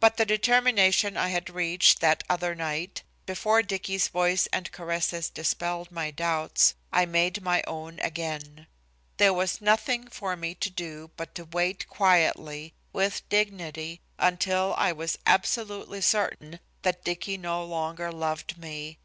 But 0.00 0.16
the 0.16 0.26
determination 0.26 1.16
I 1.16 1.28
had 1.28 1.48
reached 1.48 2.00
that 2.00 2.24
other 2.28 2.56
night, 2.56 3.04
before 3.24 3.62
Dicky's 3.62 4.08
voice 4.08 4.48
and 4.48 4.72
caresses 4.72 5.30
dispelled 5.30 5.92
my 5.92 6.10
doubts, 6.10 6.74
I 6.92 7.06
made 7.06 7.40
my 7.40 7.62
own 7.64 8.00
again. 8.00 8.66
There 9.18 9.32
was 9.32 9.60
nothing 9.60 10.08
for 10.08 10.34
me 10.34 10.56
to 10.56 10.70
do 10.70 11.12
but 11.16 11.36
to 11.36 11.44
wait 11.44 11.88
quietly, 11.88 12.74
with 12.92 13.22
dignity, 13.28 14.00
until 14.18 14.74
I 14.76 14.90
was 14.90 15.18
absolutely 15.24 16.00
certain 16.00 16.58
that 16.82 17.04
Dicky 17.04 17.38
no 17.38 17.62
longer 17.64 18.10
loved 18.10 18.58
me. 18.58 18.98